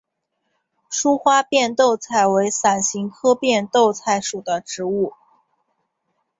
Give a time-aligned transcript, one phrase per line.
[0.89, 5.13] 疏花变豆菜为伞形科变豆菜属的植物。